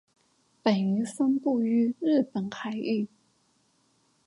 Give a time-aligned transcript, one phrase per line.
[0.63, 3.07] 本鱼分布于日本海域。